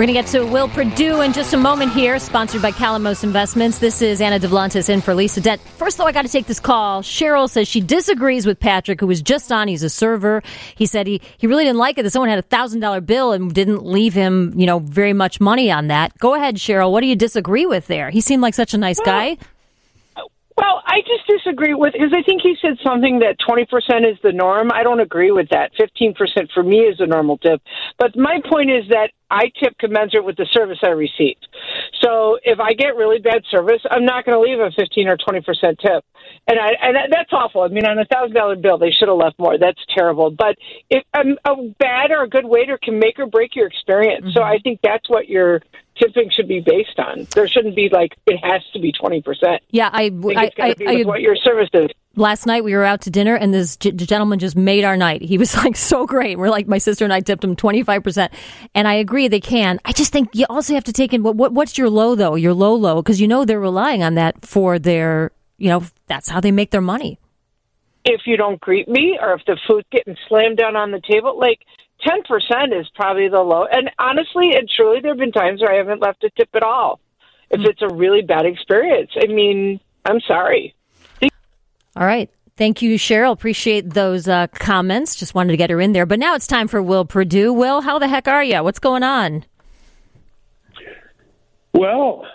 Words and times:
We're 0.00 0.06
going 0.06 0.14
to 0.14 0.22
get 0.22 0.30
to 0.30 0.50
Will 0.50 0.66
Perdue 0.66 1.20
in 1.20 1.34
just 1.34 1.52
a 1.52 1.58
moment 1.58 1.92
here, 1.92 2.18
sponsored 2.18 2.62
by 2.62 2.72
Calamos 2.72 3.22
Investments. 3.22 3.80
This 3.80 4.00
is 4.00 4.22
Anna 4.22 4.40
Davlantes 4.40 4.88
in 4.88 5.02
for 5.02 5.14
Lisa 5.14 5.42
Dent. 5.42 5.60
First, 5.60 5.98
though, 5.98 6.06
I 6.06 6.12
got 6.12 6.22
to 6.22 6.30
take 6.30 6.46
this 6.46 6.58
call. 6.58 7.02
Cheryl 7.02 7.50
says 7.50 7.68
she 7.68 7.82
disagrees 7.82 8.46
with 8.46 8.58
Patrick, 8.58 8.98
who 8.98 9.06
was 9.06 9.20
just 9.20 9.52
on. 9.52 9.68
He's 9.68 9.82
a 9.82 9.90
server. 9.90 10.42
He 10.74 10.86
said 10.86 11.06
he, 11.06 11.20
he 11.36 11.46
really 11.46 11.64
didn't 11.64 11.76
like 11.76 11.98
it 11.98 12.04
that 12.04 12.12
someone 12.12 12.30
had 12.30 12.38
a 12.38 12.42
$1,000 12.42 13.04
bill 13.04 13.32
and 13.32 13.52
didn't 13.52 13.84
leave 13.84 14.14
him, 14.14 14.54
you 14.58 14.64
know, 14.64 14.78
very 14.78 15.12
much 15.12 15.38
money 15.38 15.70
on 15.70 15.88
that. 15.88 16.16
Go 16.16 16.34
ahead, 16.34 16.54
Cheryl. 16.56 16.90
What 16.90 17.02
do 17.02 17.06
you 17.06 17.14
disagree 17.14 17.66
with 17.66 17.86
there? 17.86 18.08
He 18.08 18.22
seemed 18.22 18.40
like 18.40 18.54
such 18.54 18.72
a 18.72 18.78
nice 18.78 19.00
guy. 19.00 19.36
Well, 20.60 20.82
I 20.84 21.00
just 21.00 21.26
disagree 21.26 21.72
with 21.72 21.94
because 21.94 22.12
I 22.12 22.22
think 22.22 22.42
he 22.42 22.54
said 22.60 22.76
something 22.84 23.20
that 23.20 23.36
20% 23.48 23.64
is 24.10 24.18
the 24.22 24.32
norm. 24.32 24.70
I 24.70 24.82
don't 24.82 25.00
agree 25.00 25.30
with 25.30 25.48
that. 25.50 25.72
15% 25.80 26.14
for 26.52 26.62
me 26.62 26.80
is 26.80 27.00
a 27.00 27.06
normal 27.06 27.38
tip. 27.38 27.62
But 27.98 28.14
my 28.14 28.40
point 28.44 28.70
is 28.70 28.84
that 28.90 29.10
I 29.30 29.50
tip 29.58 29.78
commensurate 29.78 30.24
with 30.24 30.36
the 30.36 30.46
service 30.52 30.78
I 30.82 30.88
receive. 30.88 31.36
So 32.02 32.38
if 32.42 32.60
I 32.60 32.74
get 32.74 32.96
really 32.96 33.20
bad 33.20 33.42
service, 33.50 33.80
I'm 33.90 34.04
not 34.04 34.26
going 34.26 34.36
to 34.36 34.40
leave 34.40 34.60
a 34.60 34.70
15 34.70 35.08
or 35.08 35.16
20% 35.16 35.44
tip. 35.78 36.04
And 36.46 36.58
I 36.60 36.72
and 36.82 36.96
that's 37.10 37.32
awful. 37.32 37.62
I 37.62 37.68
mean, 37.68 37.86
on 37.86 37.98
a 37.98 38.04
thousand 38.04 38.34
dollar 38.34 38.56
bill, 38.56 38.76
they 38.76 38.90
should 38.90 39.08
have 39.08 39.16
left 39.16 39.38
more. 39.38 39.56
That's 39.58 39.80
terrible. 39.96 40.30
But 40.30 40.56
if 40.90 41.04
um, 41.14 41.38
a 41.46 41.56
bad 41.78 42.10
or 42.10 42.24
a 42.24 42.28
good 42.28 42.44
waiter 42.44 42.78
can 42.82 42.98
make 42.98 43.18
or 43.18 43.26
break 43.26 43.56
your 43.56 43.66
experience. 43.66 44.26
Mm-hmm. 44.26 44.38
So 44.38 44.42
I 44.42 44.58
think 44.58 44.80
that's 44.82 45.08
what 45.08 45.28
you're 45.28 45.62
tipping 46.00 46.30
should 46.34 46.48
be 46.48 46.60
based 46.60 46.98
on. 46.98 47.26
There 47.34 47.46
shouldn't 47.48 47.76
be 47.76 47.88
like 47.90 48.16
it 48.26 48.38
has 48.42 48.62
to 48.72 48.80
be 48.80 48.92
twenty 48.92 49.22
percent. 49.22 49.62
Yeah, 49.70 49.90
I, 49.92 50.10
I, 50.36 50.50
I, 50.58 50.74
I 50.86 51.02
what 51.02 51.20
your 51.20 51.36
service 51.36 51.68
is. 51.72 51.88
Last 52.16 52.46
night 52.46 52.64
we 52.64 52.74
were 52.74 52.84
out 52.84 53.02
to 53.02 53.10
dinner 53.10 53.36
and 53.36 53.54
this 53.54 53.76
g- 53.76 53.92
gentleman 53.92 54.38
just 54.38 54.56
made 54.56 54.84
our 54.84 54.96
night. 54.96 55.22
He 55.22 55.38
was 55.38 55.56
like 55.64 55.76
so 55.76 56.06
great. 56.06 56.38
We're 56.38 56.50
like 56.50 56.66
my 56.66 56.78
sister 56.78 57.04
and 57.04 57.12
I 57.12 57.20
tipped 57.20 57.44
him 57.44 57.56
twenty 57.56 57.82
five 57.82 58.02
percent, 58.02 58.32
and 58.74 58.88
I 58.88 58.94
agree 58.94 59.28
they 59.28 59.40
can. 59.40 59.78
I 59.84 59.92
just 59.92 60.12
think 60.12 60.30
you 60.34 60.46
also 60.48 60.74
have 60.74 60.84
to 60.84 60.92
take 60.92 61.12
in 61.12 61.22
what, 61.22 61.36
what 61.36 61.52
what's 61.52 61.78
your 61.78 61.90
low 61.90 62.14
though, 62.14 62.34
your 62.34 62.54
low 62.54 62.74
low, 62.74 63.02
because 63.02 63.20
you 63.20 63.28
know 63.28 63.44
they're 63.44 63.60
relying 63.60 64.02
on 64.02 64.14
that 64.14 64.44
for 64.44 64.78
their 64.78 65.32
you 65.58 65.68
know 65.68 65.84
that's 66.06 66.28
how 66.28 66.40
they 66.40 66.52
make 66.52 66.70
their 66.70 66.80
money. 66.80 67.18
If 68.04 68.22
you 68.24 68.38
don't 68.38 68.58
greet 68.60 68.88
me, 68.88 69.18
or 69.20 69.34
if 69.34 69.42
the 69.46 69.58
food's 69.68 69.86
getting 69.92 70.16
slammed 70.26 70.56
down 70.56 70.74
on 70.74 70.90
the 70.90 71.02
table, 71.06 71.38
like 71.38 71.60
ten 72.04 72.22
percent 72.22 72.72
is 72.72 72.88
probably 72.94 73.28
the 73.28 73.40
low. 73.40 73.66
And 73.70 73.90
honestly 73.98 74.52
and 74.54 74.68
truly, 74.68 75.00
there 75.00 75.12
have 75.12 75.18
been 75.18 75.32
times 75.32 75.60
where 75.60 75.72
I 75.72 75.76
haven't 75.76 76.00
left 76.00 76.24
a 76.24 76.30
tip 76.30 76.48
at 76.54 76.62
all. 76.62 77.00
If 77.50 77.60
mm. 77.60 77.68
it's 77.68 77.82
a 77.82 77.92
really 77.92 78.22
bad 78.22 78.46
experience, 78.46 79.10
I 79.20 79.26
mean, 79.26 79.80
I'm 80.04 80.20
sorry. 80.20 80.74
All 81.96 82.06
right. 82.06 82.30
Thank 82.56 82.82
you, 82.82 82.96
Cheryl. 82.96 83.32
Appreciate 83.32 83.90
those 83.90 84.28
uh, 84.28 84.46
comments. 84.48 85.16
Just 85.16 85.34
wanted 85.34 85.52
to 85.52 85.56
get 85.56 85.70
her 85.70 85.80
in 85.80 85.92
there. 85.92 86.06
But 86.06 86.18
now 86.18 86.34
it's 86.34 86.46
time 86.46 86.68
for 86.68 86.82
Will 86.82 87.04
Perdue. 87.04 87.52
Will, 87.52 87.80
how 87.80 87.98
the 87.98 88.06
heck 88.06 88.28
are 88.28 88.44
you? 88.44 88.62
What's 88.62 88.78
going 88.78 89.02
on? 89.02 89.44
Well, 91.72 92.26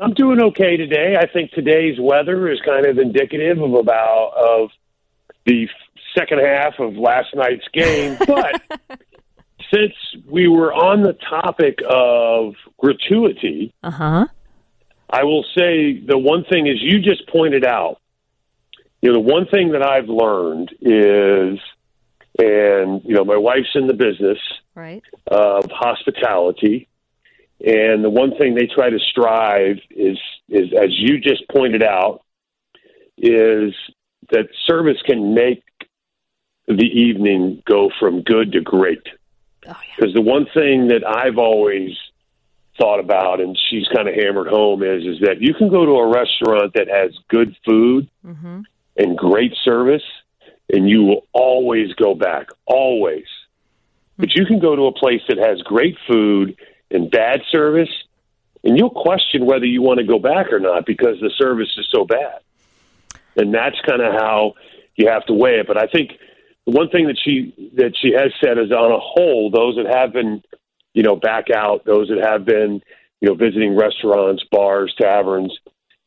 I'm 0.00 0.14
doing 0.14 0.40
okay 0.40 0.76
today. 0.76 1.16
I 1.18 1.26
think 1.26 1.50
today's 1.52 1.98
weather 2.00 2.50
is 2.50 2.60
kind 2.64 2.86
of 2.86 2.98
indicative 2.98 3.60
of 3.60 3.74
about 3.74 4.32
of 4.36 4.70
the 5.44 5.68
second 6.16 6.40
half 6.40 6.78
of 6.78 6.96
last 6.96 7.34
night's 7.34 7.66
game. 7.72 8.16
But 8.26 8.62
since 9.74 9.94
we 10.26 10.48
were 10.48 10.72
on 10.72 11.02
the 11.02 11.14
topic 11.14 11.80
of 11.88 12.54
gratuity, 12.78 13.74
uh-huh. 13.82 14.26
I 15.10 15.24
will 15.24 15.44
say 15.56 15.98
the 15.98 16.18
one 16.18 16.44
thing 16.44 16.66
is 16.66 16.76
you 16.80 17.00
just 17.00 17.28
pointed 17.28 17.64
out. 17.64 18.00
You 19.00 19.12
know, 19.12 19.14
the 19.14 19.32
one 19.32 19.46
thing 19.46 19.72
that 19.72 19.82
I've 19.82 20.08
learned 20.08 20.70
is, 20.80 21.58
and 22.38 23.02
you 23.04 23.14
know, 23.14 23.24
my 23.24 23.36
wife's 23.36 23.74
in 23.74 23.86
the 23.86 23.94
business 23.94 24.38
right. 24.74 25.02
of 25.26 25.70
hospitality, 25.70 26.88
and 27.60 28.02
the 28.02 28.10
one 28.10 28.36
thing 28.36 28.54
they 28.54 28.66
try 28.66 28.90
to 28.90 28.98
strive 28.98 29.76
is, 29.90 30.18
is 30.48 30.72
as 30.72 30.88
you 30.90 31.20
just 31.20 31.48
pointed 31.48 31.82
out, 31.82 32.22
is 33.18 33.74
that 34.30 34.48
service 34.66 35.00
can 35.04 35.34
make 35.34 35.62
the 36.66 36.86
evening 36.86 37.62
go 37.66 37.90
from 38.00 38.22
good 38.22 38.52
to 38.52 38.60
great. 38.60 39.02
Because 39.64 39.76
oh, 40.02 40.06
yeah. 40.06 40.14
the 40.14 40.20
one 40.20 40.46
thing 40.54 40.88
that 40.88 41.06
I've 41.06 41.38
always 41.38 41.96
thought 42.78 43.00
about, 43.00 43.40
and 43.40 43.58
she's 43.70 43.86
kind 43.94 44.08
of 44.08 44.14
hammered 44.14 44.48
home, 44.48 44.82
is 44.82 45.04
is 45.04 45.20
that 45.20 45.40
you 45.40 45.54
can 45.54 45.70
go 45.70 45.84
to 45.86 45.92
a 45.92 46.06
restaurant 46.06 46.74
that 46.74 46.88
has 46.88 47.12
good 47.28 47.56
food 47.66 48.08
mm-hmm. 48.24 48.60
and 48.96 49.18
great 49.18 49.54
service, 49.64 50.02
and 50.72 50.88
you 50.88 51.04
will 51.04 51.26
always 51.32 51.92
go 51.94 52.14
back, 52.14 52.48
always. 52.66 53.24
Mm-hmm. 53.24 54.22
But 54.22 54.34
you 54.34 54.44
can 54.46 54.58
go 54.58 54.76
to 54.76 54.86
a 54.86 54.92
place 54.92 55.22
that 55.28 55.38
has 55.38 55.62
great 55.62 55.96
food 56.06 56.56
and 56.90 57.10
bad 57.10 57.42
service, 57.50 57.90
and 58.62 58.76
you'll 58.78 58.90
question 58.90 59.46
whether 59.46 59.66
you 59.66 59.82
want 59.82 59.98
to 59.98 60.06
go 60.06 60.18
back 60.18 60.52
or 60.52 60.60
not 60.60 60.86
because 60.86 61.20
the 61.20 61.30
service 61.38 61.70
is 61.76 61.86
so 61.90 62.04
bad. 62.04 62.40
And 63.36 63.52
that's 63.52 63.80
kind 63.86 64.00
of 64.00 64.12
how 64.12 64.54
you 64.96 65.08
have 65.08 65.26
to 65.26 65.32
weigh 65.32 65.58
it. 65.58 65.66
But 65.66 65.76
I 65.76 65.86
think 65.86 66.12
the 66.66 66.72
one 66.72 66.88
thing 66.88 67.06
that 67.08 67.18
she 67.22 67.72
that 67.76 67.94
she 68.00 68.12
has 68.12 68.32
said 68.42 68.58
is 68.58 68.72
on 68.72 68.90
a 68.90 68.98
whole, 68.98 69.50
those 69.50 69.76
that 69.76 69.86
have 69.86 70.12
been, 70.12 70.42
you 70.94 71.02
know, 71.02 71.16
back 71.16 71.50
out, 71.50 71.84
those 71.84 72.08
that 72.08 72.24
have 72.24 72.44
been, 72.44 72.82
you 73.20 73.28
know, 73.28 73.34
visiting 73.34 73.76
restaurants, 73.76 74.42
bars, 74.50 74.94
taverns, 74.98 75.56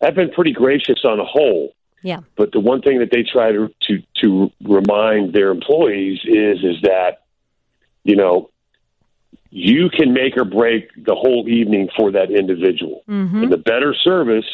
have 0.02 0.16
been 0.16 0.32
pretty 0.32 0.54
gracious 0.54 1.00
on 1.04 1.20
a 1.20 1.26
whole. 1.26 1.74
Yeah. 2.02 2.22
But 2.36 2.52
the 2.52 2.60
one 2.60 2.82
thing 2.82 3.00
that 3.00 3.12
they 3.12 3.24
try 3.24 3.52
to 3.52 3.70
to 3.82 4.02
to 4.22 4.52
remind 4.64 5.34
their 5.34 5.52
employees 5.52 6.20
is 6.26 6.64
is 6.64 6.82
that, 6.84 7.24
you 8.04 8.16
know, 8.16 8.50
you 9.52 9.90
can 9.90 10.14
make 10.14 10.38
or 10.38 10.46
break 10.46 10.90
the 10.96 11.16
whole 11.16 11.48
evening 11.48 11.90
for 11.96 12.12
that 12.12 12.32
individual. 12.32 13.04
Mm-hmm. 13.08 13.44
And 13.44 13.52
the 13.52 13.58
better 13.58 13.94
service, 13.94 14.46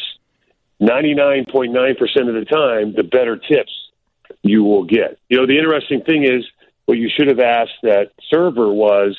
ninety 0.80 1.14
nine 1.14 1.46
point 1.50 1.72
nine 1.72 1.94
percent 1.96 2.28
of 2.28 2.34
the 2.34 2.44
time, 2.44 2.92
the 2.94 3.04
better 3.04 3.36
tips 3.36 3.72
you 4.42 4.64
will 4.64 4.84
get. 4.84 5.18
You 5.28 5.38
know, 5.38 5.46
the 5.46 5.58
interesting 5.58 6.02
thing 6.02 6.24
is 6.24 6.44
what 6.86 6.98
you 6.98 7.08
should 7.08 7.28
have 7.28 7.40
asked 7.40 7.80
that 7.82 8.12
server 8.30 8.72
was 8.72 9.16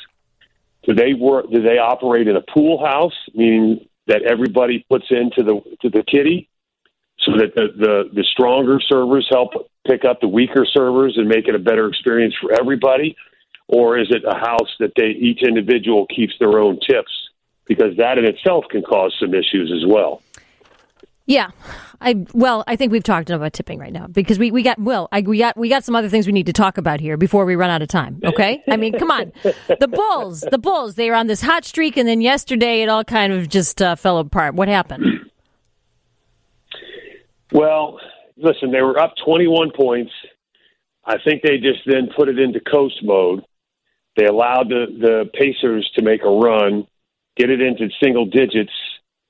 do 0.84 0.94
they 0.94 1.14
work 1.14 1.50
do 1.52 1.62
they 1.62 1.78
operate 1.78 2.28
in 2.28 2.36
a 2.36 2.42
pool 2.42 2.84
house, 2.86 3.16
meaning 3.34 3.88
that 4.08 4.22
everybody 4.22 4.86
puts 4.90 5.06
into 5.10 5.44
the 5.44 5.62
to 5.82 5.90
the 5.90 6.04
kitty 6.04 6.50
so 7.20 7.32
that 7.38 7.56
the, 7.56 7.68
the, 7.78 8.04
the 8.14 8.24
stronger 8.24 8.80
servers 8.80 9.28
help 9.32 9.52
pick 9.88 10.06
up 10.06 10.20
the 10.22 10.28
weaker 10.28 10.66
servers 10.66 11.18
and 11.18 11.28
make 11.28 11.48
it 11.48 11.56
a 11.56 11.60
better 11.60 11.88
experience 11.88 12.36
for 12.40 12.54
everybody? 12.54 13.16
Or 13.68 13.98
is 13.98 14.08
it 14.12 14.24
a 14.28 14.38
house 14.38 14.76
that 14.80 14.92
they 14.96 15.08
each 15.08 15.42
individual 15.42 16.06
keeps 16.08 16.34
their 16.40 16.60
own 16.60 16.80
tips? 16.88 17.12
Because 17.66 17.98
that 17.98 18.20
in 18.20 18.26
itself 18.26 18.66
can 18.70 18.84
cause 18.84 19.16
some 19.20 19.34
issues 19.34 19.72
as 19.76 19.90
well. 19.90 20.22
Yeah, 21.26 21.50
I 22.06 22.24
well, 22.34 22.64
I 22.68 22.76
think 22.76 22.92
we've 22.92 23.04
talked 23.04 23.32
enough 23.32 23.40
about 23.40 23.54
tipping 23.54 23.80
right 23.80 23.92
now 23.92 24.06
because 24.06 24.38
we, 24.38 24.52
we 24.52 24.62
got 24.62 24.78
well, 24.78 25.10
I, 25.12 25.22
we 25.22 25.40
got 25.40 25.58
we 25.58 25.70
got 25.70 25.84
some 25.84 25.96
other 25.96 26.08
things 26.08 26.28
we 26.28 26.34
need 26.34 26.46
to 26.46 26.54
talk 26.54 26.78
about 26.78 27.00
here 27.00 27.18
before 27.18 27.46
we 27.46 27.56
run 27.56 27.72
out 27.72 27.82
of 27.82 27.88
time. 27.88 28.22
Okay, 28.24 28.64
I 28.70 28.78
mean, 28.78 28.94
come 28.94 29.10
on, 29.10 29.34
the 29.44 29.88
Bulls, 29.88 30.42
the 30.42 30.60
Bulls, 30.60 30.96
they 30.96 31.10
were 31.10 31.16
on 31.16 31.26
this 31.26 31.42
hot 31.42 31.66
streak, 31.66 31.98
and 31.98 32.08
then 32.08 32.22
yesterday 32.22 32.84
it 32.84 32.90
all 32.90 33.04
kind 33.04 33.34
of 33.34 33.50
just 33.50 33.82
uh, 33.82 33.96
fell 33.96 34.20
apart. 34.20 34.54
What 34.54 34.68
happened? 34.68 35.32
Well, 37.52 38.00
listen, 38.38 38.72
they 38.72 38.82
were 38.82 39.00
up 39.00 39.16
twenty 39.26 39.48
one 39.48 39.72
points. 39.76 40.12
I 41.06 41.16
think 41.24 41.42
they 41.42 41.58
just 41.58 41.80
then 41.88 42.10
put 42.16 42.30
it 42.30 42.38
into 42.38 42.60
coast 42.60 43.00
mode. 43.04 43.44
They 44.16 44.26
allowed 44.26 44.70
the 44.70 44.86
the 45.00 45.30
Pacers 45.34 45.90
to 45.96 46.04
make 46.04 46.22
a 46.24 46.30
run, 46.30 46.86
get 47.36 47.50
it 47.50 47.62
into 47.62 47.90
single 48.00 48.28
digits 48.28 48.72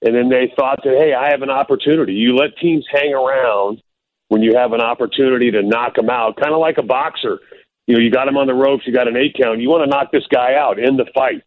and 0.01 0.15
then 0.15 0.29
they 0.29 0.51
thought 0.55 0.79
that, 0.83 0.93
hey, 0.93 1.13
I 1.13 1.29
have 1.31 1.41
an 1.41 1.49
opportunity. 1.49 2.13
You 2.13 2.35
let 2.35 2.57
teams 2.57 2.85
hang 2.91 3.13
around 3.13 3.81
when 4.27 4.41
you 4.41 4.55
have 4.55 4.73
an 4.73 4.81
opportunity 4.81 5.51
to 5.51 5.61
knock 5.61 5.95
them 5.95 6.09
out, 6.09 6.37
kind 6.37 6.53
of 6.53 6.59
like 6.59 6.77
a 6.77 6.83
boxer. 6.83 7.39
You 7.87 7.95
know, 7.95 8.01
you 8.01 8.11
got 8.11 8.27
him 8.27 8.37
on 8.37 8.47
the 8.47 8.53
ropes, 8.53 8.83
you 8.85 8.93
got 8.93 9.07
an 9.07 9.15
eight 9.15 9.35
count. 9.39 9.61
You 9.61 9.69
want 9.69 9.83
to 9.83 9.89
knock 9.89 10.11
this 10.11 10.25
guy 10.31 10.55
out 10.55 10.79
in 10.79 10.97
the 10.97 11.05
fight. 11.13 11.43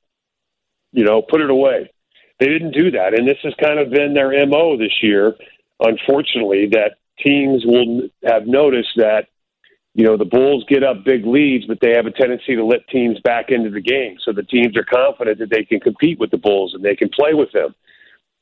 You 0.93 1.05
know, 1.05 1.21
put 1.21 1.41
it 1.41 1.51
away. 1.51 1.91
They 2.41 2.47
didn't 2.47 2.73
do 2.73 2.93
that, 2.93 3.15
and 3.15 3.27
this 3.27 3.39
has 3.43 3.53
kind 3.61 3.81
of 3.81 3.91
been 3.91 4.15
their 4.15 4.47
mo 4.47 4.77
this 4.77 5.03
year. 5.03 5.35
Unfortunately, 5.81 6.69
that 6.73 6.93
teams 7.19 7.65
will 7.67 8.09
have 8.25 8.47
noticed 8.47 8.91
that 8.97 9.27
you 9.95 10.05
know 10.05 10.17
the 10.17 10.25
Bulls 10.25 10.65
get 10.69 10.85
up 10.85 11.05
big 11.05 11.27
leads, 11.27 11.67
but 11.67 11.79
they 11.83 11.95
have 11.97 12.07
a 12.07 12.13
tendency 12.13 12.55
to 12.55 12.65
let 12.65 12.87
teams 12.89 13.19
back 13.21 13.51
into 13.51 13.71
the 13.71 13.81
game. 13.81 14.19
So 14.25 14.33
the 14.33 14.45
teams 14.45 14.77
are 14.77 14.85
confident 14.85 15.41
that 15.41 15.51
they 15.51 15.65
can 15.65 15.81
compete 15.81 16.21
with 16.21 16.31
the 16.31 16.39
Bulls 16.39 16.75
and 16.75 16.85
they 16.85 16.95
can 16.95 17.09
play 17.09 17.35
with 17.35 17.51
them 17.51 17.75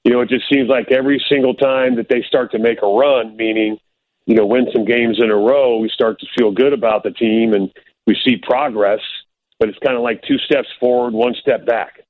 you 0.07 0.13
know, 0.13 0.21
it 0.21 0.29
just 0.29 0.49
seems 0.49 0.69
like 0.69 0.93
every 0.93 1.21
single 1.29 1.53
time 1.53 1.97
that 1.97 2.09
they 2.09 2.23
start 2.29 2.53
to 2.53 2.61
make 2.61 2.81
a 2.81 2.87
run, 2.87 3.37
meaning, 3.37 3.77
you 4.27 4.37
know, 4.37 4.47
win 4.47 4.69
some 4.73 4.85
games 4.85 5.19
in 5.21 5.33
a 5.33 5.37
row, 5.37 5.79
we 5.79 5.89
start 5.89 6.21
to 6.21 6.27
feel 6.39 6.53
good 6.53 6.73
about 6.73 7.03
the 7.03 7.11
team 7.11 7.53
and 7.53 7.73
we 8.07 8.17
see 8.25 8.37
progress, 8.37 9.01
but 9.59 9.69
it's 9.69 9.79
kind 9.81 9.97
of 9.97 10.05
like 10.05 10.23
two 10.23 10.39
steps 10.39 10.69
forward, 10.79 11.13
one 11.13 11.35
step 11.35 11.67
back. 11.67 12.03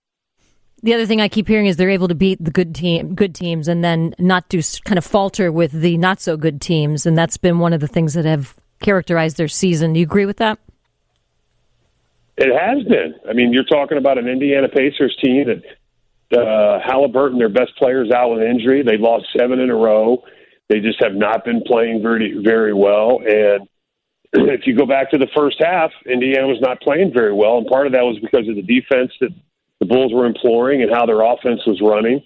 The 0.83 0.93
other 0.93 1.07
thing 1.07 1.23
I 1.23 1.29
keep 1.29 1.49
hearing 1.49 1.65
is 1.65 1.79
they're 1.79 1.89
able 1.89 2.09
to 2.09 2.15
beat 2.15 2.45
the 2.45 2.51
good 2.51 2.75
team, 2.75 3.15
good 3.15 3.35
teams, 3.35 3.67
and 3.67 3.83
then 3.83 4.15
not 4.19 4.47
do 4.51 4.61
kind 4.85 4.99
of 4.99 5.05
falter 5.05 5.51
with 5.51 5.73
the 5.73 5.97
not 5.97 6.21
so 6.21 6.37
good 6.37 6.61
teams, 6.61 7.07
and 7.07 7.17
that's 7.17 7.39
been 7.39 7.61
one 7.61 7.73
of 7.73 7.81
the 7.81 7.89
things 7.89 8.13
that 8.13 8.27
have 8.27 8.55
characterized 8.83 9.39
their 9.39 9.49
season. 9.49 9.95
Do 9.95 10.01
you 10.01 10.05
agree 10.05 10.27
with 10.27 10.37
that? 10.37 10.59
It 12.37 12.55
has 12.55 12.85
been. 12.85 13.15
I 13.27 13.33
mean, 13.33 13.55
you're 13.55 13.65
talking 13.65 13.97
about 13.97 14.19
an 14.19 14.29
Indiana 14.29 14.69
Pacers 14.69 15.17
team 15.25 15.47
that 15.47 15.63
uh, 16.33 16.81
Haliburton, 16.87 17.39
their 17.39 17.49
best 17.49 17.77
players, 17.77 18.11
out 18.11 18.35
with 18.35 18.43
injury. 18.43 18.83
They 18.83 18.97
lost 18.97 19.27
seven 19.37 19.61
in 19.61 19.71
a 19.71 19.77
row. 19.77 20.23
They 20.69 20.81
just 20.81 21.03
have 21.03 21.15
not 21.15 21.45
been 21.45 21.63
playing 21.67 22.03
very 22.03 22.41
very 22.43 22.75
well. 22.75 23.21
And 23.21 23.69
if 24.33 24.67
you 24.67 24.77
go 24.77 24.87
back 24.87 25.11
to 25.13 25.19
the 25.19 25.29
first 25.35 25.57
half, 25.61 25.91
Indiana 26.05 26.47
was 26.47 26.61
not 26.61 26.81
playing 26.81 27.13
very 27.13 27.33
well, 27.33 27.59
and 27.59 27.67
part 27.67 27.87
of 27.87 27.93
that 27.93 28.03
was 28.03 28.19
because 28.21 28.49
of 28.49 28.57
the 28.57 28.63
defense 28.63 29.13
that 29.21 29.31
the 29.81 29.87
Bulls 29.87 30.13
were 30.13 30.27
imploring 30.27 30.83
and 30.83 30.91
how 30.91 31.07
their 31.07 31.21
offense 31.21 31.61
was 31.67 31.81
running. 31.81 32.23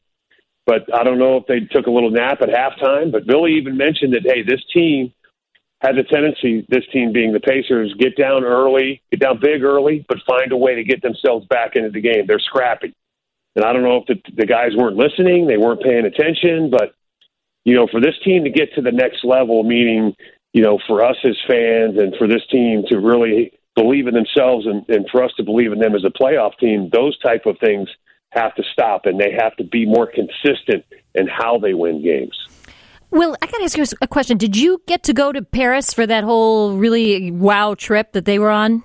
But 0.67 0.95
I 0.95 1.03
don't 1.03 1.19
know 1.19 1.37
if 1.37 1.47
they 1.47 1.61
took 1.61 1.87
a 1.87 1.91
little 1.91 2.11
nap 2.11 2.43
at 2.43 2.49
halftime. 2.49 3.11
But 3.11 3.27
Billy 3.27 3.55
even 3.55 3.77
mentioned 3.77 4.15
that 4.15 4.23
hey, 4.23 4.43
this 4.43 4.63
team 4.73 5.13
has 5.83 5.97
a 5.97 6.05
tendency, 6.05 6.67
this 6.69 6.85
team 6.93 7.13
being 7.13 7.33
the 7.33 7.41
Pacers, 7.41 7.95
get 7.99 8.17
down 8.17 8.45
early, 8.45 9.03
get 9.11 9.21
down 9.21 9.41
big 9.41 9.63
early, 9.63 10.05
but 10.09 10.19
find 10.27 10.53
a 10.53 10.57
way 10.57 10.75
to 10.75 10.85
get 10.85 11.03
themselves 11.03 11.47
back 11.47 11.75
into 11.75 11.91
the 11.91 12.01
game. 12.01 12.27
They're 12.27 12.39
scrappy. 12.39 12.95
And 13.57 13.65
I 13.65 13.73
don't 13.73 13.83
know 13.83 13.97
if 13.97 14.07
the, 14.07 14.33
the 14.35 14.47
guys 14.47 14.71
weren't 14.77 14.97
listening, 14.97 15.47
they 15.47 15.57
weren't 15.57 15.83
paying 15.83 16.07
attention, 16.07 16.71
but 16.71 16.95
you 17.65 17.75
know, 17.75 17.87
for 17.91 18.01
this 18.01 18.15
team 18.25 18.45
to 18.45 18.51
get 18.51 18.73
to 18.75 18.83
the 18.83 18.93
next 18.93 19.25
level, 19.25 19.63
meaning, 19.65 20.15
you 20.53 20.63
know, 20.63 20.79
for 20.87 21.05
us 21.05 21.17
as 21.25 21.37
fans 21.47 21.99
and 21.99 22.15
for 22.17 22.27
this 22.27 22.43
team 22.51 22.85
to 22.89 22.99
really 22.99 23.53
believe 23.77 24.07
in 24.07 24.15
themselves 24.15 24.67
and, 24.67 24.89
and 24.89 25.07
for 25.11 25.23
us 25.23 25.31
to 25.37 25.43
believe 25.43 25.73
in 25.73 25.79
them 25.79 25.95
as 25.95 26.05
a 26.05 26.11
playoff 26.11 26.57
team, 26.59 26.89
those 26.93 27.19
type 27.19 27.47
of 27.47 27.57
things 27.59 27.89
have 28.31 28.55
to 28.55 28.63
stop 28.73 29.07
and 29.07 29.21
they 29.21 29.33
have 29.33 29.55
to 29.57 29.65
be 29.65 29.85
more 29.85 30.07
consistent 30.07 30.85
in 31.15 31.27
how 31.27 31.59
they 31.59 31.75
win 31.75 32.03
games. 32.03 32.37
Well, 33.11 33.37
I 33.43 33.47
got 33.47 33.59
to 33.59 33.65
ask 33.65 33.77
you 33.77 33.85
a 34.01 34.07
question. 34.07 34.39
Did 34.39 34.57
you 34.57 34.81
get 34.87 35.03
to 35.05 35.13
go 35.13 35.33
to 35.33 35.43
Paris 35.43 35.93
for 35.93 36.07
that 36.07 36.23
whole 36.23 36.77
really 36.77 37.33
wow 37.33 37.75
trip 37.75 38.13
that 38.13 38.25
they 38.25 38.39
were 38.39 38.51
on? 38.51 38.85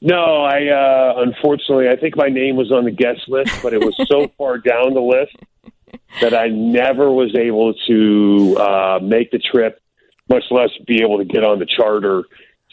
No, 0.00 0.44
I 0.44 0.66
uh, 0.68 1.14
unfortunately 1.18 1.88
I 1.88 1.96
think 1.96 2.16
my 2.16 2.28
name 2.28 2.56
was 2.56 2.70
on 2.70 2.84
the 2.84 2.90
guest 2.90 3.28
list, 3.28 3.52
but 3.62 3.72
it 3.72 3.80
was 3.80 3.96
so 4.06 4.28
far 4.38 4.58
down 4.58 4.94
the 4.94 5.00
list 5.00 5.36
that 6.20 6.34
I 6.34 6.48
never 6.48 7.10
was 7.10 7.34
able 7.34 7.74
to 7.86 8.56
uh, 8.58 8.98
make 9.02 9.30
the 9.30 9.38
trip, 9.38 9.80
much 10.28 10.44
less 10.50 10.70
be 10.86 11.02
able 11.02 11.18
to 11.18 11.24
get 11.24 11.44
on 11.44 11.58
the 11.58 11.66
charter. 11.66 12.24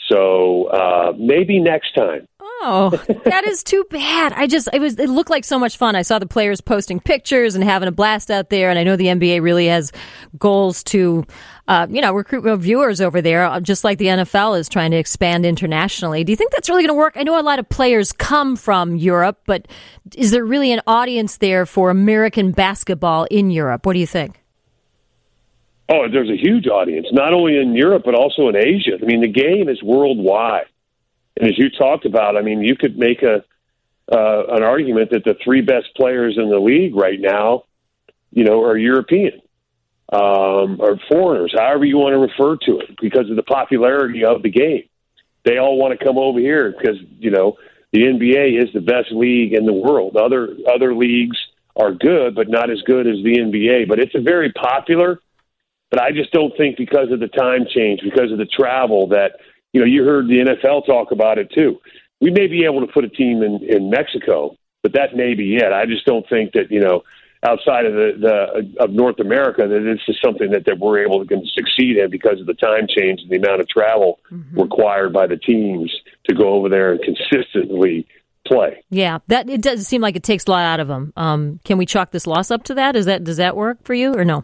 So 0.10 0.66
uh, 0.66 1.14
maybe 1.18 1.60
next 1.60 1.94
time. 1.96 2.28
Oh, 2.66 2.92
that 3.26 3.46
is 3.46 3.62
too 3.62 3.86
bad. 3.90 4.32
I 4.34 4.48
just 4.48 4.70
it 4.72 4.80
was 4.80 4.98
it 4.98 5.10
looked 5.10 5.30
like 5.30 5.44
so 5.44 5.60
much 5.60 5.78
fun. 5.78 5.96
I 5.96 6.02
saw 6.02 6.20
the 6.20 6.26
players 6.26 6.62
posting 6.62 7.00
pictures 7.00 7.56
and 7.56 7.64
having 7.64 7.88
a 7.88 7.92
blast 7.92 8.32
out 8.32 8.50
there, 8.50 8.70
and 8.70 8.80
I 8.80 8.84
know 8.84 8.96
the 8.96 9.08
NBA 9.08 9.42
really 9.42 9.68
has 9.68 9.92
goals 10.38 10.84
to, 10.86 11.26
uh, 11.68 11.88
you 11.90 12.02
know, 12.02 12.14
recruit 12.14 12.58
viewers 12.58 13.02
over 13.02 13.22
there, 13.22 13.46
uh, 13.46 13.60
just 13.60 13.84
like 13.84 13.98
the 13.98 14.06
NFL 14.06 14.58
is 14.60 14.70
trying 14.70 14.92
to 14.92 14.98
expand 14.98 15.46
internationally. 15.46 16.24
Do 16.24 16.32
you 16.32 16.38
think 16.38 16.52
that's 16.52 16.70
really 16.70 16.84
going 16.84 16.96
to 16.96 17.00
work? 17.00 17.16
I 17.18 17.24
know 17.24 17.40
a 17.40 17.44
lot 17.44 17.60
of 17.60 17.68
players 17.68 18.12
come 18.12 18.56
from 18.56 18.96
Europe, 18.96 19.40
but 19.46 19.68
is 20.16 20.32
there 20.32 20.46
really 20.46 20.72
an 20.72 20.82
audience 20.88 21.38
there 21.38 21.66
for 21.66 21.90
American 21.90 22.52
basketball 22.52 23.26
in 23.26 23.52
Europe? 23.52 23.86
What 23.86 23.94
do 23.94 24.00
you 24.00 24.08
think? 24.08 24.43
Oh, 25.90 26.08
there's 26.10 26.30
a 26.30 26.38
huge 26.38 26.68
audience, 26.68 27.08
not 27.12 27.34
only 27.34 27.58
in 27.58 27.76
Europe 27.76 28.04
but 28.06 28.16
also 28.16 28.48
in 28.50 28.56
Asia. 28.56 28.98
I 29.02 29.06
mean, 29.06 29.22
the 29.22 29.28
game 29.28 29.70
is 29.70 29.82
worldwide. 29.84 30.68
And 31.38 31.50
as 31.50 31.58
you 31.58 31.70
talked 31.70 32.06
about, 32.06 32.38
I 32.38 32.42
mean, 32.42 32.62
you 32.62 32.76
could 32.76 32.98
make 32.98 33.22
a 33.22 33.44
uh, 34.12 34.44
an 34.50 34.64
argument 34.64 35.12
that 35.12 35.24
the 35.24 35.36
three 35.44 35.62
best 35.62 35.88
players 35.96 36.38
in 36.38 36.50
the 36.50 36.60
league 36.60 36.94
right 36.94 37.20
now, 37.20 37.64
you 38.32 38.44
know, 38.44 38.62
are 38.64 38.78
European 38.78 39.42
um, 40.12 40.78
or 40.80 41.00
foreigners, 41.10 41.54
however 41.58 41.86
you 41.86 41.98
want 41.98 42.14
to 42.14 42.20
refer 42.20 42.58
to 42.66 42.80
it, 42.80 43.00
because 43.02 43.30
of 43.30 43.36
the 43.36 43.44
popularity 43.44 44.26
of 44.26 44.44
the 44.44 44.50
game. 44.50 44.84
They 45.46 45.58
all 45.58 45.78
want 45.78 45.98
to 45.98 46.06
come 46.06 46.18
over 46.18 46.40
here 46.40 46.72
because 46.72 46.98
you 47.20 47.32
know 47.32 47.58
the 47.92 48.02
NBA 48.02 48.62
is 48.62 48.72
the 48.74 48.82
best 48.82 49.12
league 49.12 49.54
in 49.54 49.66
the 49.66 49.74
world. 49.74 50.16
Other 50.16 50.56
other 50.74 50.96
leagues 50.96 51.38
are 51.76 51.92
good, 51.92 52.36
but 52.36 52.50
not 52.50 52.70
as 52.70 52.82
good 52.82 53.08
as 53.08 53.18
the 53.24 53.38
NBA. 53.38 53.88
But 53.88 54.00
it's 54.00 54.16
a 54.16 54.22
very 54.22 54.52
popular. 54.54 55.20
But 55.94 56.02
I 56.02 56.12
just 56.12 56.32
don't 56.32 56.58
think 56.58 56.76
because 56.76 57.12
of 57.12 57.20
the 57.20 57.28
time 57.28 57.68
change, 57.70 58.00
because 58.04 58.32
of 58.32 58.40
the 58.40 58.48
travel, 58.48 59.06
that 59.10 59.34
you 59.74 59.80
know, 59.80 59.86
you 59.86 60.04
heard 60.04 60.28
the 60.28 60.40
NFL 60.40 60.88
talk 60.88 61.12
about 61.12 61.38
it 61.38 61.52
too. 61.52 61.80
We 62.20 62.32
may 62.32 62.48
be 62.48 62.66
able 62.66 62.82
to 62.82 62.92
put 62.92 63.04
a 63.04 63.10
team 63.10 63.44
in, 63.44 63.60
in 63.64 63.92
Mexico, 63.92 64.58
but 64.82 64.94
that 64.94 65.16
may 65.16 65.36
be 65.36 65.56
it. 65.56 65.72
I 65.72 65.86
just 65.86 66.04
don't 66.08 66.28
think 66.28 66.54
that, 66.54 66.72
you 66.72 66.80
know, 66.80 67.04
outside 67.46 67.86
of 67.86 67.94
the, 67.94 68.14
the 68.20 68.84
of 68.84 68.90
North 68.90 69.20
America 69.20 69.68
that 69.68 69.84
this 69.84 70.00
is 70.08 70.20
something 70.20 70.50
that, 70.50 70.66
that 70.66 70.80
we're 70.80 71.04
able 71.04 71.24
to 71.24 71.42
succeed 71.54 71.98
in 71.98 72.10
because 72.10 72.40
of 72.40 72.48
the 72.48 72.56
time 72.56 72.88
change 72.90 73.22
and 73.22 73.30
the 73.30 73.36
amount 73.36 73.62
of 73.62 73.70
travel 73.70 74.20
mm-hmm. 74.32 74.60
required 74.60 75.14
by 75.14 75.28
the 75.28 75.38
teams 75.38 75.94
to 76.28 76.34
go 76.34 76.54
over 76.54 76.70
there 76.70 76.94
and 76.94 77.02
consistently 77.04 78.08
play. 78.48 78.84
Yeah, 78.90 79.20
that 79.28 79.48
it 79.48 79.62
does 79.62 79.86
seem 79.86 80.02
like 80.02 80.16
it 80.16 80.24
takes 80.24 80.46
a 80.48 80.50
lot 80.50 80.64
out 80.64 80.80
of 80.80 80.88
them. 80.88 81.14
Um, 81.16 81.60
can 81.64 81.78
we 81.78 81.86
chalk 81.86 82.10
this 82.10 82.26
loss 82.26 82.50
up 82.50 82.64
to 82.64 82.74
that? 82.74 82.96
Is 82.96 83.06
that 83.06 83.24
does 83.24 83.38
that 83.38 83.56
work 83.56 83.84
for 83.84 83.94
you 83.94 84.16
or 84.16 84.26
no? 84.26 84.44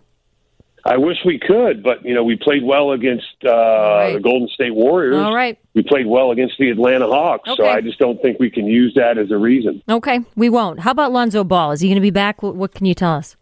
I 0.90 0.98
wish 0.98 1.18
we 1.24 1.38
could, 1.38 1.84
but 1.84 2.04
you 2.04 2.16
know 2.16 2.24
we 2.24 2.36
played 2.36 2.64
well 2.64 2.94
against 2.94 3.28
uh, 3.46 3.52
right. 3.52 4.14
the 4.14 4.20
Golden 4.20 4.48
State 4.48 4.74
Warriors. 4.74 5.18
All 5.18 5.36
right, 5.36 5.56
we 5.76 5.84
played 5.84 6.08
well 6.08 6.32
against 6.32 6.56
the 6.58 6.72
Atlanta 6.72 7.06
Hawks. 7.06 7.48
Okay. 7.48 7.62
So 7.62 7.70
I 7.70 7.80
just 7.82 8.00
don't 8.00 8.20
think 8.24 8.40
we 8.40 8.50
can 8.50 8.66
use 8.66 8.96
that 8.96 9.20
as 9.20 9.30
a 9.30 9.38
reason. 9.38 9.84
Okay, 9.88 10.22
we 10.36 10.50
won't. 10.50 10.80
How 10.80 10.90
about 10.90 11.12
Lonzo 11.12 11.44
Ball? 11.44 11.74
Is 11.74 11.82
he 11.82 11.90
going 11.90 11.98
to 11.98 12.02
be 12.02 12.10
back? 12.10 12.42
What, 12.42 12.56
what, 12.56 12.74
can 12.74 12.88
you 12.88 12.96
tell 12.96 13.14
us? 13.14 13.38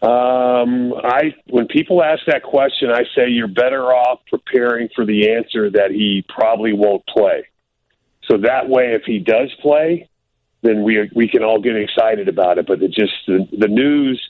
Um, 0.00 0.94
I 0.94 1.34
when 1.48 1.66
people 1.66 2.00
ask 2.00 2.20
that 2.28 2.44
question, 2.44 2.92
I 2.92 3.02
say 3.16 3.28
you're 3.28 3.48
better 3.48 3.92
off 3.92 4.20
preparing 4.30 4.88
for 4.94 5.04
the 5.04 5.32
answer 5.32 5.68
that 5.68 5.90
he 5.90 6.24
probably 6.28 6.72
won't 6.74 7.04
play. 7.08 7.48
So 8.30 8.38
that 8.38 8.68
way, 8.68 8.92
if 8.92 9.02
he 9.04 9.18
does 9.18 9.52
play, 9.60 10.08
then 10.62 10.84
we 10.84 11.10
we 11.12 11.26
can 11.26 11.42
all 11.42 11.60
get 11.60 11.74
excited 11.74 12.28
about 12.28 12.58
it. 12.58 12.68
But 12.68 12.80
it 12.82 12.92
just 12.92 13.14
the, 13.26 13.48
the 13.58 13.66
news 13.66 14.29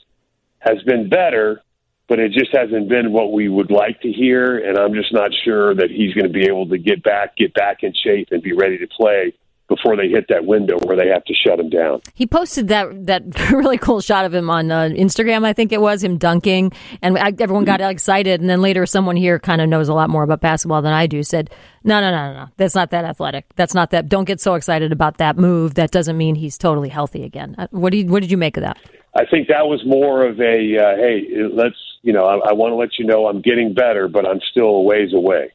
has 0.61 0.81
been 0.83 1.09
better, 1.09 1.61
but 2.07 2.19
it 2.19 2.31
just 2.31 2.55
hasn't 2.55 2.87
been 2.87 3.11
what 3.11 3.33
we 3.33 3.49
would 3.49 3.71
like 3.71 4.01
to 4.01 4.11
hear. 4.11 4.57
And 4.57 4.77
I'm 4.77 4.93
just 4.93 5.13
not 5.13 5.31
sure 5.43 5.75
that 5.75 5.89
he's 5.89 6.13
going 6.13 6.27
to 6.27 6.33
be 6.33 6.47
able 6.47 6.67
to 6.69 6.77
get 6.77 7.03
back, 7.03 7.35
get 7.35 7.53
back 7.53 7.83
in 7.83 7.93
shape, 7.93 8.29
and 8.31 8.41
be 8.41 8.53
ready 8.53 8.77
to 8.77 8.87
play 8.87 9.33
before 9.71 9.95
they 9.95 10.09
hit 10.09 10.25
that 10.27 10.45
window 10.45 10.77
where 10.83 10.97
they 10.97 11.07
have 11.07 11.23
to 11.23 11.33
shut 11.33 11.57
him 11.57 11.69
down. 11.69 12.01
He 12.13 12.27
posted 12.27 12.67
that 12.67 13.05
that 13.05 13.51
really 13.51 13.77
cool 13.77 14.01
shot 14.01 14.25
of 14.25 14.33
him 14.33 14.49
on 14.49 14.69
uh, 14.69 14.89
Instagram, 14.91 15.45
I 15.45 15.53
think 15.53 15.71
it 15.71 15.79
was 15.79 16.03
him 16.03 16.17
dunking, 16.17 16.73
and 17.01 17.17
everyone 17.17 17.63
got 17.63 17.79
excited. 17.79 18.41
And 18.41 18.49
then 18.49 18.61
later, 18.61 18.85
someone 18.85 19.15
here 19.15 19.39
kind 19.39 19.61
of 19.61 19.69
knows 19.69 19.87
a 19.87 19.93
lot 19.93 20.09
more 20.09 20.23
about 20.23 20.41
basketball 20.41 20.81
than 20.81 20.91
I 20.91 21.07
do 21.07 21.23
said, 21.23 21.49
"No, 21.85 22.01
no, 22.01 22.11
no, 22.11 22.33
no, 22.33 22.39
no, 22.39 22.47
that's 22.57 22.75
not 22.75 22.91
that 22.91 23.05
athletic. 23.05 23.45
That's 23.55 23.73
not 23.73 23.91
that. 23.91 24.09
Don't 24.09 24.25
get 24.25 24.41
so 24.41 24.55
excited 24.55 24.91
about 24.91 25.17
that 25.19 25.37
move. 25.37 25.75
That 25.75 25.91
doesn't 25.91 26.17
mean 26.17 26.35
he's 26.35 26.57
totally 26.57 26.89
healthy 26.89 27.23
again." 27.23 27.55
Uh, 27.57 27.67
what 27.71 27.91
do 27.91 27.97
you, 27.97 28.07
what 28.07 28.19
did 28.19 28.29
you 28.29 28.37
make 28.37 28.57
of 28.57 28.63
that? 28.63 28.77
I 29.13 29.25
think 29.25 29.49
that 29.49 29.67
was 29.67 29.83
more 29.85 30.25
of 30.25 30.39
a 30.39 30.77
uh, 30.77 30.95
hey, 30.95 31.27
let's 31.51 31.75
you 32.01 32.13
know, 32.13 32.25
I, 32.25 32.49
I 32.49 32.53
want 32.53 32.71
to 32.71 32.75
let 32.75 32.97
you 32.97 33.05
know 33.05 33.27
I'm 33.27 33.41
getting 33.41 33.73
better, 33.73 34.07
but 34.07 34.25
I'm 34.25 34.39
still 34.51 34.67
a 34.67 34.81
ways 34.81 35.13
away. 35.13 35.51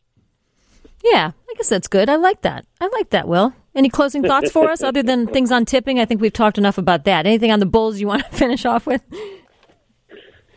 Yeah, 1.02 1.32
I 1.48 1.54
guess 1.56 1.68
that's 1.68 1.88
good. 1.88 2.08
I 2.08 2.16
like 2.16 2.42
that. 2.42 2.66
I 2.80 2.88
like 2.88 3.10
that. 3.10 3.28
Will 3.28 3.54
any 3.76 3.90
closing 3.90 4.22
thoughts 4.22 4.50
for 4.50 4.70
us 4.70 4.82
other 4.82 5.02
than 5.02 5.26
things 5.32 5.52
on 5.52 5.64
tipping? 5.64 6.00
I 6.00 6.04
think 6.04 6.20
we've 6.20 6.32
talked 6.32 6.58
enough 6.58 6.78
about 6.78 7.04
that. 7.04 7.26
Anything 7.26 7.52
on 7.52 7.60
the 7.60 7.66
Bulls 7.66 8.00
you 8.00 8.06
want 8.06 8.24
to 8.24 8.30
finish 8.36 8.64
off 8.64 8.86
with? 8.86 9.02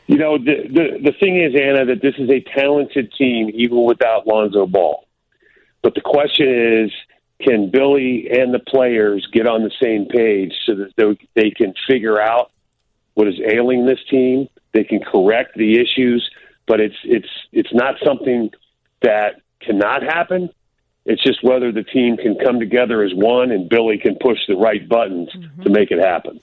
You 0.08 0.18
know, 0.18 0.38
the 0.38 0.68
the, 0.68 1.12
the 1.12 1.14
thing 1.20 1.42
is, 1.42 1.54
Anna, 1.56 1.86
that 1.86 2.02
this 2.02 2.16
is 2.18 2.30
a 2.30 2.42
talented 2.58 3.14
team 3.18 3.52
even 3.54 3.84
without 3.84 4.26
Lonzo 4.26 4.66
Ball. 4.66 5.06
But 5.84 5.94
the 5.96 6.02
question 6.02 6.84
is, 6.84 6.92
can 7.42 7.70
Billy 7.72 8.28
and 8.32 8.54
the 8.54 8.60
players 8.60 9.28
get 9.32 9.48
on 9.48 9.64
the 9.64 9.72
same 9.82 10.08
page 10.08 10.54
so 10.66 10.76
that 10.76 10.92
they, 10.98 11.42
they 11.42 11.52
can 11.52 11.74
figure 11.88 12.20
out 12.20 12.52
what 13.14 13.28
is 13.28 13.36
ailing 13.52 13.86
this 13.86 14.00
team. 14.10 14.48
They 14.74 14.84
can 14.84 15.00
correct 15.00 15.56
the 15.56 15.80
issues, 15.80 16.30
but 16.68 16.80
it's 16.80 16.96
it's 17.04 17.30
it's 17.52 17.74
not 17.74 17.96
something 18.06 18.52
that 19.02 19.42
cannot 19.62 20.04
happen. 20.04 20.50
It's 21.06 21.24
just 21.24 21.44
whether 21.44 21.72
the 21.72 21.84
team 21.84 22.18
can 22.18 22.36
come 22.44 22.60
together 22.60 23.04
as 23.04 23.12
one 23.16 23.52
and 23.52 23.68
Billy 23.68 23.98
can 23.98 24.16
push 24.22 24.38
the 24.48 24.56
right 24.56 24.88
buttons 24.88 25.30
mm-hmm. 25.36 25.64
to 25.64 25.70
make 25.70 25.92
it 25.92 26.00
happen. 26.00 26.40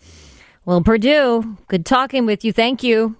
Well, 0.64 0.82
Perdue, 0.82 1.56
good 1.68 1.86
talking 1.86 2.26
with 2.26 2.44
you. 2.44 2.52
Thank 2.52 2.82
you. 2.82 3.16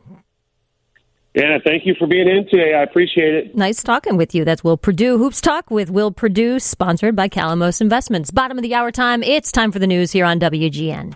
Anna, 1.36 1.58
thank 1.64 1.84
you 1.84 1.94
for 1.98 2.06
being 2.06 2.28
in 2.28 2.48
today. 2.48 2.72
I 2.74 2.82
appreciate 2.82 3.34
it. 3.34 3.54
Nice 3.54 3.82
talking 3.82 4.16
with 4.16 4.34
you. 4.34 4.44
That's 4.44 4.64
Will 4.64 4.78
Perdue. 4.78 5.18
Hoops 5.18 5.42
Talk 5.42 5.70
with 5.70 5.90
Will 5.90 6.10
Perdue, 6.10 6.58
sponsored 6.58 7.14
by 7.14 7.28
Calamos 7.28 7.82
Investments. 7.82 8.30
Bottom 8.30 8.58
of 8.58 8.62
the 8.62 8.74
hour 8.74 8.90
time. 8.90 9.22
It's 9.22 9.52
time 9.52 9.70
for 9.70 9.78
the 9.78 9.86
news 9.86 10.12
here 10.12 10.24
on 10.24 10.40
WGN. 10.40 11.14